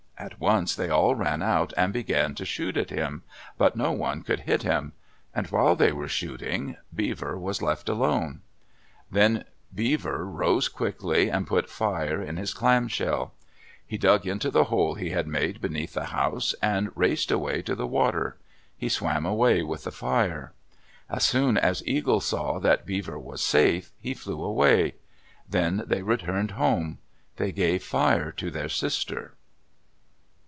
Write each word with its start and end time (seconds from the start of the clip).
At 0.17 0.39
once 0.39 0.75
they 0.75 0.87
all 0.87 1.15
ran 1.15 1.41
out 1.41 1.73
and 1.75 1.91
began 1.91 2.35
to 2.35 2.45
shoot 2.45 2.77
at 2.77 2.91
him, 2.91 3.23
but 3.57 3.75
no 3.75 3.91
one 3.91 4.21
could 4.21 4.41
hit 4.41 4.61
him. 4.61 4.93
And 5.33 5.47
while 5.47 5.75
they 5.75 5.91
were 5.91 6.07
shooting, 6.07 6.77
Beaver 6.93 7.35
was 7.39 7.63
left 7.63 7.89
alone. 7.89 8.41
Then 9.09 9.45
Beaver 9.73 10.23
rose 10.27 10.67
quickly 10.69 11.29
and 11.31 11.47
put 11.47 11.71
fire 11.71 12.21
in 12.21 12.37
his 12.37 12.53
clam 12.53 12.87
shell. 12.87 13.33
He 13.83 13.97
dug 13.97 14.27
into 14.27 14.51
the 14.51 14.65
hole 14.65 14.93
he 14.93 15.09
had 15.09 15.25
made 15.25 15.59
beneath 15.59 15.93
the 15.95 16.05
house, 16.05 16.53
and 16.61 16.91
raced 16.95 17.31
away 17.31 17.63
to 17.63 17.73
the 17.73 17.87
water. 17.87 18.37
He 18.77 18.89
swam 18.89 19.25
away 19.25 19.63
with 19.63 19.85
the 19.85 19.91
fire. 19.91 20.53
As 21.09 21.23
soon 21.25 21.57
as 21.57 21.81
Eagle 21.87 22.21
saw 22.21 22.59
that 22.59 22.85
Beaver 22.85 23.17
was 23.17 23.41
safe, 23.41 23.91
he 23.97 24.13
flew 24.13 24.43
away. 24.43 24.93
Then 25.49 25.81
they 25.87 26.03
returned 26.03 26.51
home. 26.51 26.99
They 27.37 27.51
gave 27.51 27.83
fire 27.83 28.31
to 28.33 28.51
their 28.51 28.69
sister. 28.69 29.33